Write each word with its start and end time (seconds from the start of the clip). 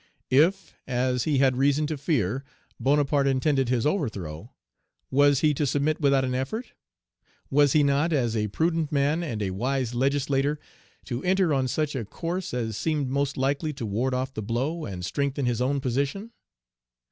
If, 0.31 0.73
as 0.87 1.25
he 1.25 1.37
had 1.37 1.57
reason 1.57 1.85
to 1.85 1.95
fear, 1.95 2.43
Bonaparte 2.79 3.27
intended 3.27 3.69
his 3.69 3.85
overthrow, 3.85 4.51
was 5.11 5.41
he 5.41 5.53
to 5.53 5.67
submit 5.67 6.01
without 6.01 6.25
an 6.25 6.33
effort? 6.33 6.73
Was 7.51 7.73
he 7.73 7.83
not, 7.83 8.11
as 8.11 8.35
a 8.35 8.47
prudent 8.47 8.91
man 8.91 9.21
and 9.21 9.43
a 9.43 9.51
wise 9.51 9.93
legislator, 9.93 10.59
to 11.05 11.23
enter 11.23 11.53
on 11.53 11.67
such 11.67 11.95
a 11.95 12.03
course 12.03 12.51
as 12.51 12.75
seemed 12.75 13.09
most 13.09 13.37
likely 13.37 13.73
to 13.73 13.85
ward 13.85 14.15
off 14.15 14.33
the 14.33 14.41
blow, 14.41 14.85
and 14.85 15.05
strengthen 15.05 15.45
his 15.45 15.61
own 15.61 15.79
position? 15.79 16.31